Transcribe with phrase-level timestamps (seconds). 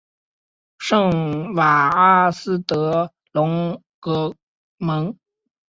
[0.79, 4.33] 圣瓦阿斯德隆格
[4.77, 5.15] 蒙。